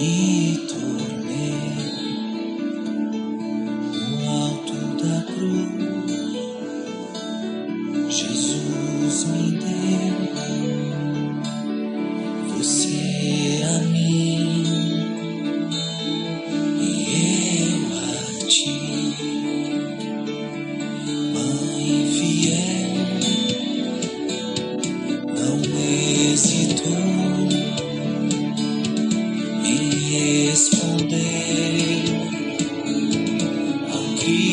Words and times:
me 0.00 0.66
tornei 0.66 1.60
no 4.08 4.30
alto 4.30 4.78
da 5.02 5.16
cruz. 5.30 5.90
Jesus 8.08 9.24
me 9.24 9.50
deu 9.58 10.16
você 12.56 13.62
a 13.62 13.78
mim 13.88 14.64
e 16.80 16.82
eu 17.68 17.80
a 17.98 18.46
ti, 18.46 18.78
Mãe 21.34 21.90
fiel, 22.16 22.92
não 25.36 25.58
hesitou 25.78 27.09
responder 30.60 32.04
ao 33.90 34.04
Criador 34.16 34.50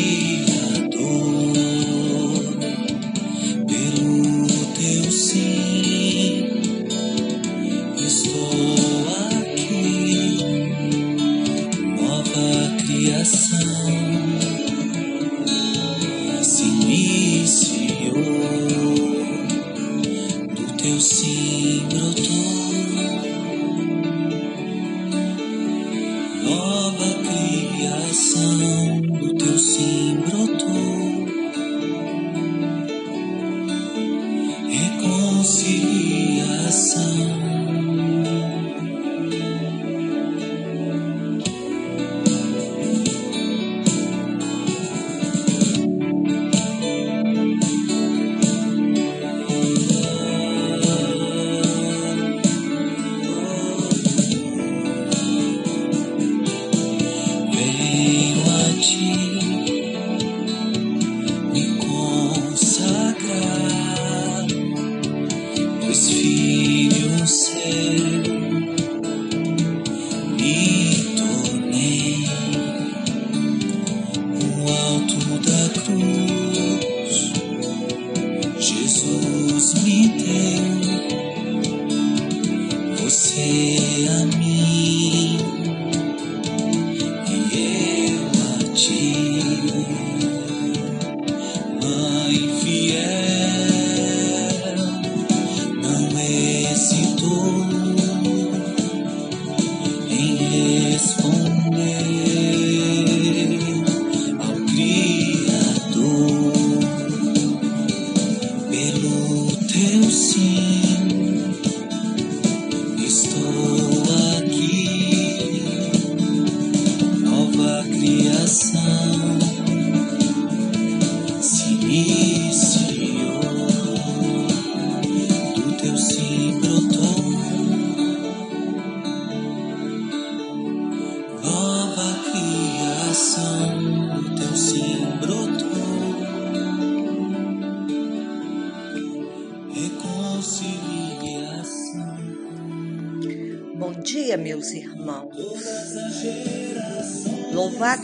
pelo 3.67 4.47
teu 4.75 5.11
sim. 5.11 6.47
Estou 7.97 9.03
aqui, 9.35 10.37
nova 11.99 12.49
criação 12.85 13.59
se 16.41 16.63
iniciou, 16.63 18.13
do 20.55 20.65
teu 20.77 20.97
sim 21.01 21.36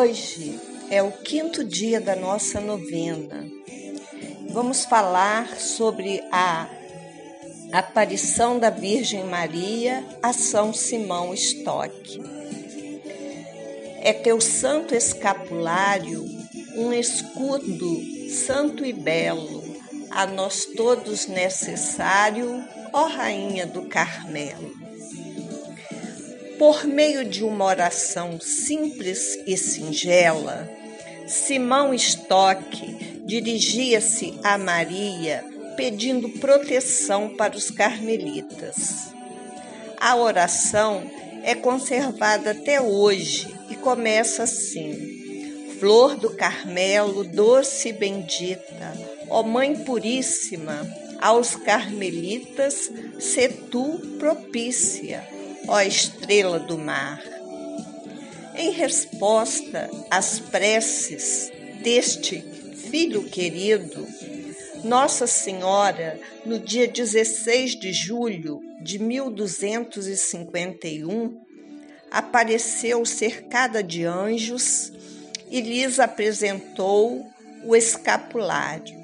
Hoje 0.00 0.58
é 0.88 1.02
o 1.02 1.12
quinto 1.12 1.62
dia 1.62 2.00
da 2.00 2.16
nossa 2.16 2.58
novena. 2.58 3.46
Vamos 4.48 4.86
falar 4.86 5.58
sobre 5.58 6.24
a 6.32 6.66
aparição 7.70 8.58
da 8.58 8.70
Virgem 8.70 9.24
Maria 9.24 10.02
a 10.22 10.32
São 10.32 10.72
Simão 10.72 11.34
Stock. 11.34 12.18
É 14.00 14.14
teu 14.14 14.40
santo 14.40 14.94
escapulário 14.94 16.24
um 16.76 16.94
escudo 16.94 18.00
santo 18.30 18.86
e 18.86 18.94
belo, 18.94 19.62
a 20.10 20.26
nós 20.26 20.64
todos 20.64 21.26
necessário, 21.26 22.64
ó 22.90 23.04
Rainha 23.04 23.66
do 23.66 23.82
Carmelo. 23.82 24.79
Por 26.60 26.84
meio 26.84 27.24
de 27.24 27.42
uma 27.42 27.64
oração 27.64 28.38
simples 28.38 29.38
e 29.46 29.56
singela, 29.56 30.70
Simão 31.26 31.94
Stock 31.94 33.24
dirigia-se 33.24 34.38
a 34.44 34.58
Maria 34.58 35.42
pedindo 35.74 36.28
proteção 36.38 37.30
para 37.30 37.56
os 37.56 37.70
carmelitas. 37.70 39.10
A 39.98 40.16
oração 40.16 41.02
é 41.42 41.54
conservada 41.54 42.50
até 42.50 42.78
hoje 42.78 43.48
e 43.70 43.74
começa 43.76 44.42
assim: 44.42 45.72
Flor 45.78 46.14
do 46.14 46.28
Carmelo, 46.28 47.24
doce 47.24 47.88
e 47.88 47.92
bendita, 47.94 48.92
ó 49.30 49.42
Mãe 49.42 49.76
Puríssima, 49.76 50.86
aos 51.22 51.56
carmelitas, 51.56 52.90
se 53.18 53.48
tu 53.48 53.98
propícia, 54.18 55.39
ó 55.70 55.80
estrela 55.80 56.58
do 56.58 56.76
mar. 56.76 57.22
Em 58.56 58.72
resposta 58.72 59.88
às 60.10 60.40
preces 60.40 61.52
deste 61.80 62.40
filho 62.90 63.22
querido, 63.22 64.04
Nossa 64.82 65.28
Senhora, 65.28 66.18
no 66.44 66.58
dia 66.58 66.88
16 66.88 67.78
de 67.78 67.92
julho 67.92 68.60
de 68.82 68.98
1251, 68.98 71.40
apareceu 72.10 73.06
cercada 73.06 73.80
de 73.80 74.04
anjos 74.04 74.92
e 75.48 75.60
lhes 75.60 76.00
apresentou 76.00 77.24
o 77.64 77.76
escapulário, 77.76 78.98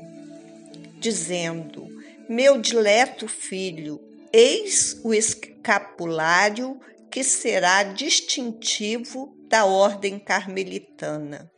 dizendo: 0.98 1.86
Meu 2.28 2.60
dileto 2.60 3.28
filho, 3.28 4.00
eis 4.36 5.00
o 5.02 5.14
escapulário 5.14 6.78
que 7.10 7.24
será 7.24 7.82
distintivo 7.82 9.34
da 9.48 9.64
ordem 9.64 10.18
carmelitana. 10.18 11.50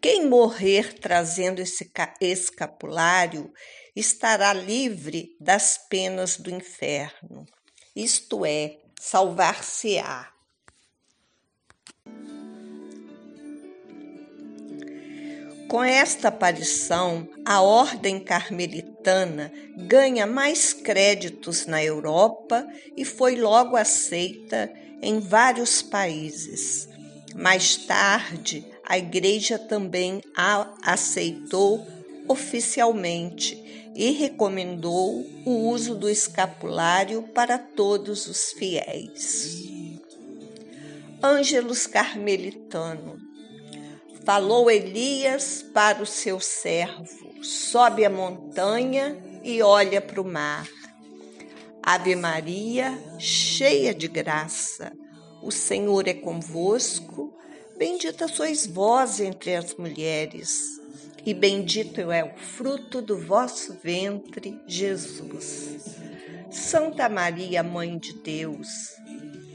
Quem 0.00 0.28
morrer 0.28 0.94
trazendo 1.00 1.60
esse 1.60 1.90
escapulário 2.20 3.52
estará 3.96 4.52
livre 4.52 5.36
das 5.40 5.76
penas 5.88 6.36
do 6.36 6.50
inferno, 6.50 7.44
isto 7.96 8.46
é, 8.46 8.76
salvar-se-á. 9.00 10.33
Com 15.68 15.82
esta 15.82 16.28
aparição, 16.28 17.26
a 17.44 17.60
ordem 17.60 18.20
carmelitana 18.20 19.50
ganha 19.76 20.26
mais 20.26 20.72
créditos 20.72 21.66
na 21.66 21.82
Europa 21.82 22.66
e 22.96 23.04
foi 23.04 23.36
logo 23.36 23.76
aceita 23.76 24.72
em 25.02 25.18
vários 25.18 25.82
países. 25.82 26.88
Mais 27.34 27.76
tarde, 27.76 28.64
a 28.84 28.98
Igreja 28.98 29.58
também 29.58 30.22
a 30.36 30.72
aceitou 30.82 31.84
oficialmente 32.28 33.92
e 33.94 34.10
recomendou 34.10 35.26
o 35.44 35.68
uso 35.68 35.94
do 35.94 36.10
escapulário 36.10 37.22
para 37.34 37.58
todos 37.58 38.26
os 38.26 38.52
fiéis. 38.52 39.64
Ângelos 41.22 41.86
Carmelitano 41.86 43.33
Falou 44.24 44.70
Elias 44.70 45.62
para 45.74 46.02
o 46.02 46.06
seu 46.06 46.40
servo: 46.40 47.44
sobe 47.44 48.04
a 48.04 48.10
montanha 48.10 49.22
e 49.42 49.60
olha 49.60 50.00
para 50.00 50.20
o 50.20 50.24
mar. 50.24 50.66
Ave 51.82 52.16
Maria, 52.16 52.98
cheia 53.18 53.94
de 53.94 54.08
graça, 54.08 54.90
o 55.42 55.50
Senhor 55.50 56.08
é 56.08 56.14
convosco. 56.14 57.34
Bendita 57.76 58.26
sois 58.26 58.66
vós 58.66 59.20
entre 59.20 59.54
as 59.54 59.74
mulheres, 59.74 60.80
e 61.26 61.34
bendito 61.34 62.10
é 62.10 62.24
o 62.24 62.34
fruto 62.38 63.02
do 63.02 63.18
vosso 63.18 63.76
ventre, 63.82 64.58
Jesus. 64.66 65.98
Santa 66.50 67.08
Maria, 67.08 67.62
Mãe 67.62 67.98
de 67.98 68.14
Deus, 68.14 68.68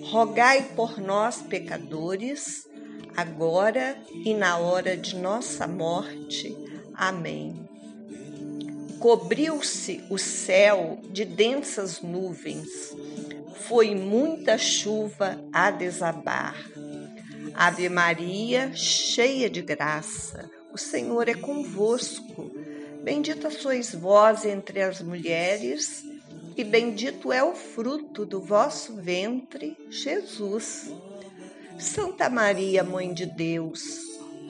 rogai 0.04 0.62
por 0.76 1.00
nós, 1.00 1.42
pecadores, 1.42 2.69
agora 3.16 3.98
e 4.14 4.34
na 4.34 4.58
hora 4.58 4.96
de 4.96 5.16
nossa 5.16 5.68
morte. 5.68 6.56
Amém. 6.94 7.68
Cobriu-se 9.00 10.04
o 10.10 10.18
céu 10.18 11.00
de 11.12 11.24
densas 11.24 12.02
nuvens, 12.02 12.96
foi 13.68 13.96
muita 13.96 14.58
chuva 14.58 15.40
a 15.54 15.72
desabar 15.72 16.56
Ave 17.60 17.90
Maria, 17.90 18.72
cheia 18.74 19.50
de 19.50 19.62
graça, 19.62 20.50
o 20.72 20.78
Senhor 20.78 21.28
é 21.28 21.34
convosco. 21.34 22.50
Bendita 23.04 23.52
sois 23.52 23.94
vós 23.94 24.46
entre 24.46 24.82
as 24.82 25.02
mulheres, 25.02 26.06
e 26.56 26.64
bendito 26.64 27.34
é 27.34 27.44
o 27.44 27.54
fruto 27.54 28.26
do 28.26 28.40
vosso 28.40 28.96
ventre, 28.96 29.78
Jesus. 29.90 30.90
Santa 31.80 32.30
Maria, 32.30 32.84
Mãe 32.84 33.14
de 33.14 33.26
Deus, 33.26 34.02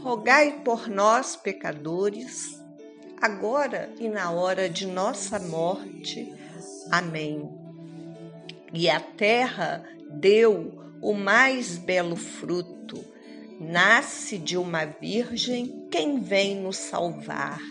rogai 0.02 0.62
por 0.66 0.88
nós, 0.88 1.36
pecadores, 1.36 2.60
agora 3.22 3.94
e 4.00 4.10
na 4.10 4.32
hora 4.32 4.68
de 4.68 4.88
nossa 4.88 5.38
morte. 5.38 6.34
Amém. 6.90 7.48
E 8.74 8.90
a 8.90 9.00
terra 9.00 9.88
deu 10.10 10.74
o 11.04 11.14
mais 11.14 11.78
belo 11.78 12.16
fruto. 12.16 13.06
Nasce 13.60 14.40
de 14.40 14.58
uma 14.58 14.86
virgem 14.86 15.88
quem 15.92 16.20
vem 16.20 16.56
nos 16.56 16.78
salvar. 16.78 17.62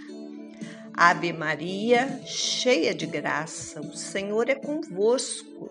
Ave 0.95 1.33
Maria, 1.33 2.21
cheia 2.25 2.95
de 2.95 3.07
graça, 3.07 3.81
o 3.81 3.97
Senhor 3.97 4.49
é 4.49 4.55
convosco. 4.55 5.69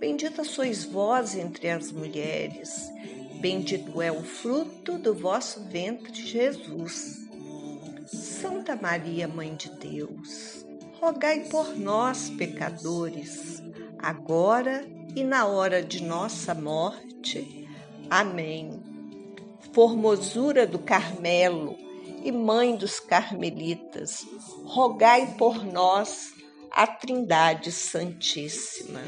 Bendita 0.00 0.44
sois 0.44 0.82
vós 0.82 1.34
entre 1.34 1.68
as 1.68 1.92
mulheres, 1.92 2.90
bendito 3.38 4.00
é 4.00 4.10
o 4.10 4.22
fruto 4.22 4.96
do 4.96 5.12
vosso 5.14 5.62
ventre, 5.64 6.14
Jesus. 6.14 7.28
Santa 8.06 8.74
Maria, 8.74 9.28
Mãe 9.28 9.54
de 9.54 9.68
Deus, 9.76 10.64
rogai 10.98 11.40
por 11.50 11.76
nós, 11.76 12.30
pecadores, 12.30 13.62
agora 13.98 14.88
e 15.14 15.22
na 15.22 15.46
hora 15.46 15.82
de 15.82 16.02
nossa 16.02 16.54
morte. 16.54 17.68
Amém. 18.08 18.82
Formosura 19.74 20.66
do 20.66 20.78
Carmelo 20.78 21.76
e 22.24 22.32
Mãe 22.32 22.74
dos 22.74 22.98
Carmelitas, 22.98 24.26
rogai 24.64 25.34
por 25.36 25.62
nós 25.62 26.32
a 26.70 26.86
Trindade 26.86 27.70
Santíssima. 27.70 29.02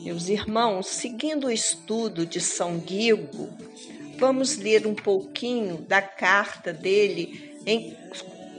Meus 0.00 0.28
irmãos, 0.28 0.86
seguindo 0.86 1.48
o 1.48 1.50
estudo 1.50 2.24
de 2.24 2.40
São 2.40 2.78
Guigo, 2.78 3.48
vamos 4.16 4.56
ler 4.56 4.86
um 4.86 4.94
pouquinho 4.94 5.78
da 5.78 6.00
carta 6.00 6.72
dele, 6.72 7.60
em, 7.66 7.96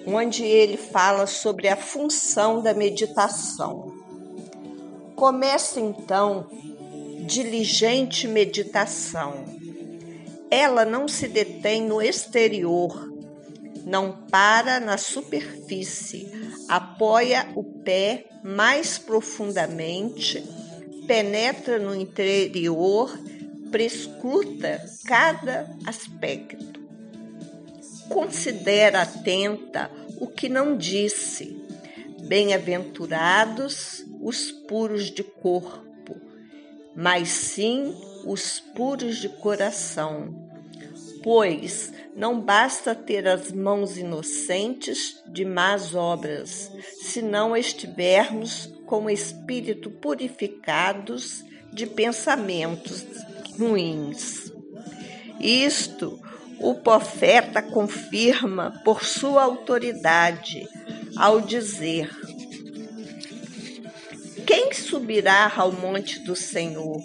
onde 0.05 0.43
ele 0.43 0.75
fala 0.75 1.25
sobre 1.25 1.69
a 1.69 1.77
função 1.77 2.61
da 2.61 2.73
meditação. 2.73 3.93
Começa 5.15 5.79
então 5.79 6.47
diligente 7.25 8.27
meditação. 8.27 9.45
Ela 10.51 10.83
não 10.83 11.07
se 11.07 11.27
detém 11.27 11.83
no 11.83 12.01
exterior, 12.01 13.09
não 13.85 14.11
para 14.29 14.79
na 14.79 14.97
superfície, 14.97 16.29
apoia 16.67 17.49
o 17.55 17.63
pé 17.63 18.25
mais 18.43 18.97
profundamente, 18.97 20.43
penetra 21.09 21.79
no 21.79 21.95
interior, 21.95 23.11
prescruta 23.71 24.79
cada 25.07 25.67
aspecto. 25.83 26.79
Considera 28.07 29.01
atenta 29.01 29.89
o 30.19 30.27
que 30.27 30.47
não 30.47 30.77
disse. 30.77 31.59
Bem-aventurados 32.27 34.05
os 34.21 34.51
puros 34.51 35.09
de 35.09 35.23
corpo, 35.23 36.15
mas 36.95 37.29
sim 37.29 37.95
os 38.23 38.59
puros 38.59 39.17
de 39.17 39.29
coração. 39.29 40.47
Pois 41.23 41.91
não 42.15 42.39
basta 42.39 42.93
ter 42.93 43.27
as 43.27 43.51
mãos 43.51 43.97
inocentes 43.97 45.23
de 45.25 45.43
más 45.43 45.95
obras, 45.95 46.71
se 47.01 47.19
não 47.19 47.57
estivermos 47.57 48.67
com 48.89 49.07
espírito 49.07 49.91
purificados 49.91 51.45
de 51.71 51.85
pensamentos 51.85 53.05
ruins. 53.55 54.51
Isto 55.39 56.19
o 56.59 56.73
profeta 56.73 57.61
confirma 57.61 58.81
por 58.83 59.05
sua 59.05 59.43
autoridade 59.43 60.67
ao 61.15 61.39
dizer: 61.39 62.09
quem 64.47 64.73
subirá 64.73 65.53
ao 65.55 65.71
monte 65.71 66.19
do 66.21 66.35
Senhor? 66.35 66.99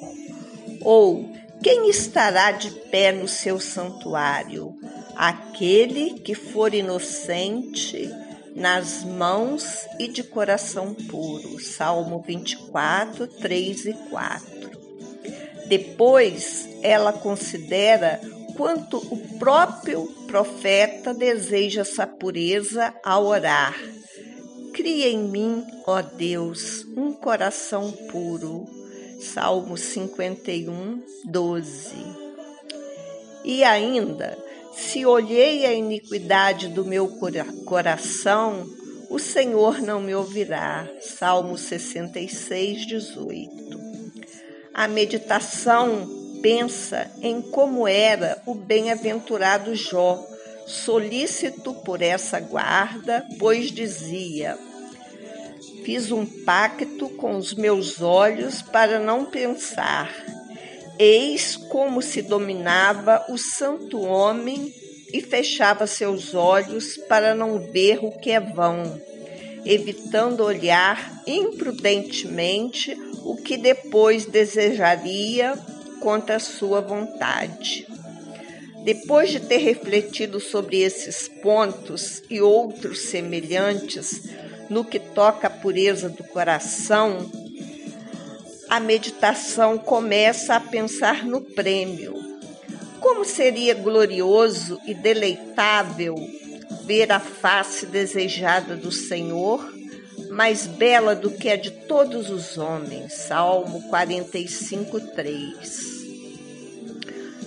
Ou 0.80 1.30
quem 1.62 1.90
estará 1.90 2.50
de 2.52 2.70
pé 2.70 3.12
no 3.12 3.28
seu 3.28 3.60
santuário? 3.60 4.74
Aquele 5.14 6.14
que 6.14 6.34
for 6.34 6.74
inocente 6.74 8.10
nas 8.54 9.02
mãos 9.02 9.86
e 9.98 10.08
de 10.08 10.22
coração 10.22 10.94
puro. 10.94 11.60
Salmo 11.60 12.22
24, 12.26 13.26
3 13.26 13.86
e 13.86 13.92
4. 14.10 14.70
Depois, 15.66 16.68
ela 16.82 17.12
considera 17.12 18.20
quanto 18.56 18.98
o 18.98 19.16
próprio 19.38 20.06
profeta 20.26 21.12
deseja 21.12 21.80
essa 21.80 22.06
pureza 22.06 22.94
ao 23.02 23.26
orar. 23.26 23.74
Cria 24.72 25.08
em 25.08 25.28
mim, 25.28 25.64
ó 25.86 26.02
Deus, 26.02 26.84
um 26.96 27.12
coração 27.12 27.90
puro. 28.10 28.66
Salmo 29.20 29.76
51, 29.76 31.02
12. 31.24 31.94
E 33.44 33.64
ainda, 33.64 34.36
se 34.76 35.06
olhei 35.06 35.64
a 35.64 35.72
iniquidade 35.72 36.68
do 36.68 36.84
meu 36.84 37.08
coração, 37.64 38.66
o 39.08 39.18
Senhor 39.18 39.80
não 39.80 40.00
me 40.00 40.14
ouvirá. 40.14 40.88
Salmo 41.00 41.56
66, 41.56 42.86
18. 42.86 43.50
A 44.72 44.88
meditação 44.88 46.08
pensa 46.42 47.10
em 47.22 47.40
como 47.40 47.86
era 47.86 48.42
o 48.44 48.54
bem-aventurado 48.54 49.74
Jó, 49.74 50.22
solícito 50.66 51.72
por 51.74 52.02
essa 52.02 52.40
guarda, 52.40 53.24
pois 53.38 53.70
dizia: 53.70 54.58
Fiz 55.84 56.10
um 56.10 56.26
pacto 56.26 57.08
com 57.10 57.36
os 57.36 57.54
meus 57.54 58.02
olhos 58.02 58.60
para 58.62 58.98
não 58.98 59.24
pensar 59.24 60.12
Eis 60.98 61.56
como 61.56 62.00
se 62.00 62.22
dominava 62.22 63.24
o 63.28 63.36
santo 63.36 64.00
homem 64.00 64.72
e 65.12 65.20
fechava 65.20 65.86
seus 65.86 66.34
olhos 66.34 66.96
para 67.08 67.34
não 67.34 67.58
ver 67.58 67.98
o 68.02 68.12
que 68.12 68.30
é 68.30 68.40
vão, 68.40 69.00
evitando 69.64 70.44
olhar 70.44 71.22
imprudentemente 71.26 72.96
o 73.24 73.36
que 73.36 73.56
depois 73.56 74.26
desejaria 74.26 75.54
contra 76.00 76.38
sua 76.38 76.80
vontade. 76.80 77.86
Depois 78.84 79.30
de 79.30 79.40
ter 79.40 79.58
refletido 79.58 80.38
sobre 80.38 80.80
esses 80.82 81.26
pontos 81.26 82.22
e 82.28 82.40
outros 82.40 83.00
semelhantes 83.02 84.28
no 84.68 84.84
que 84.84 84.98
toca 84.98 85.46
à 85.46 85.50
pureza 85.50 86.08
do 86.08 86.22
coração, 86.24 87.30
a 88.74 88.80
meditação 88.80 89.78
começa 89.78 90.56
a 90.56 90.60
pensar 90.60 91.24
no 91.24 91.40
prêmio. 91.40 92.12
Como 92.98 93.24
seria 93.24 93.72
glorioso 93.72 94.80
e 94.84 94.92
deleitável 94.92 96.16
ver 96.84 97.12
a 97.12 97.20
face 97.20 97.86
desejada 97.86 98.74
do 98.74 98.90
Senhor, 98.90 99.64
mais 100.28 100.66
bela 100.66 101.14
do 101.14 101.30
que 101.30 101.50
a 101.50 101.56
de 101.56 101.70
todos 101.70 102.30
os 102.30 102.58
homens. 102.58 103.12
Salmo 103.12 103.80
45, 103.90 105.00
3. 105.00 106.04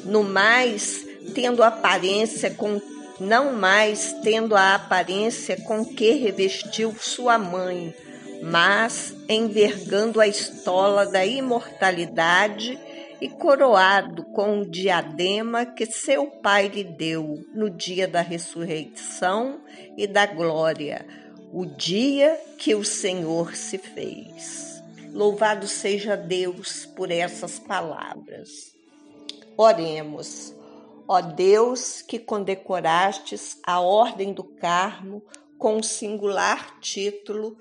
No 0.06 0.24
mais, 0.24 1.06
tendo 1.36 1.62
aparência 1.62 2.52
com 2.52 2.82
não 3.20 3.52
mais 3.52 4.16
tendo 4.24 4.56
a 4.56 4.76
aparência 4.76 5.58
com 5.58 5.84
que 5.84 6.12
revestiu 6.12 6.96
sua 6.98 7.38
mãe, 7.38 7.94
mas 8.42 9.16
envergando 9.28 10.22
a 10.22 10.28
estola 10.28 11.06
da 11.06 11.26
imortalidade 11.26 12.80
e 13.20 13.28
coroado 13.28 14.24
com 14.26 14.62
o 14.62 14.70
diadema 14.70 15.66
que 15.66 15.86
seu 15.86 16.28
Pai 16.28 16.68
lhe 16.68 16.84
deu 16.84 17.44
no 17.54 17.70
dia 17.70 18.08
da 18.08 18.22
ressurreição 18.22 19.62
e 19.98 20.06
da 20.06 20.26
glória, 20.26 21.06
o 21.52 21.66
dia 21.66 22.40
que 22.58 22.76
o 22.76 22.84
Senhor 22.84 23.56
se 23.56 23.78
fez. 23.78 24.84
Louvado 25.12 25.68
seja 25.68 26.16
Deus 26.16 26.86
por 26.86 27.10
essas 27.10 27.58
palavras. 27.58 28.76
Oremos. 29.56 30.54
Ó 31.08 31.22
Deus, 31.22 32.02
que 32.02 32.20
condecorastes 32.20 33.58
a 33.66 33.80
Ordem 33.80 34.34
do 34.34 34.44
Carmo 34.44 35.24
com 35.58 35.78
o 35.78 35.84
singular 35.84 36.80
título 36.82 37.58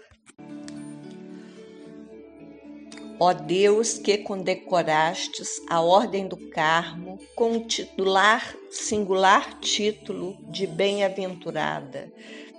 Ó 3.18 3.32
Deus, 3.32 3.94
que 3.96 4.18
condecorastes 4.18 5.62
a 5.70 5.80
Ordem 5.80 6.28
do 6.28 6.36
Carmo 6.36 7.18
com 7.34 7.56
o 7.56 7.64
titular, 7.64 8.54
singular 8.70 9.58
título 9.58 10.36
de 10.50 10.66
Bem-aventurada, 10.66 12.12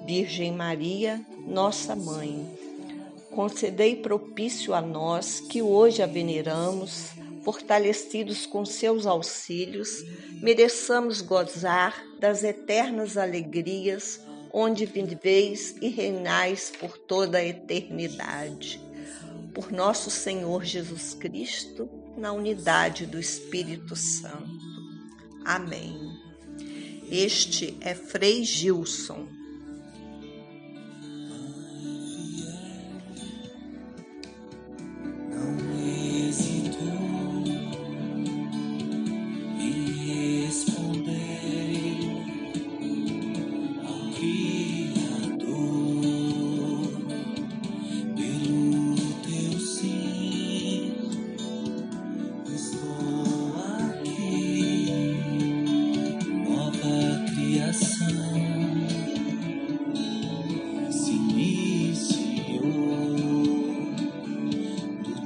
Virgem 0.03 0.51
Maria, 0.51 1.23
nossa 1.45 1.95
Mãe, 1.95 2.43
concedei 3.29 3.97
propício 3.97 4.73
a 4.73 4.81
nós 4.81 5.39
que 5.39 5.61
hoje 5.61 6.01
a 6.01 6.07
veneramos, 6.07 7.11
fortalecidos 7.43 8.47
com 8.47 8.65
seus 8.65 9.05
auxílios, 9.05 10.03
mereçamos 10.41 11.21
gozar 11.21 12.03
das 12.19 12.43
eternas 12.43 13.15
alegrias 13.15 14.19
onde 14.51 14.87
viveis 14.87 15.75
e 15.79 15.87
reinais 15.87 16.73
por 16.79 16.97
toda 16.97 17.37
a 17.37 17.45
eternidade 17.45 18.86
por 19.57 19.71
nosso 19.71 20.11
Senhor 20.11 20.63
Jesus 20.63 21.15
Cristo, 21.15 21.89
na 22.15 22.31
unidade 22.31 23.07
do 23.07 23.19
Espírito 23.19 23.95
Santo. 23.95 24.45
Amém. 25.43 25.97
Este 27.09 27.75
é 27.81 27.95
Frei 27.95 28.43
Gilson. 28.43 29.27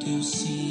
teu 0.03 0.23
sim. 0.23 0.70